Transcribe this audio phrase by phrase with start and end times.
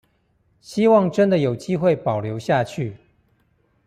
[0.61, 2.97] 希望真的有機會保留下去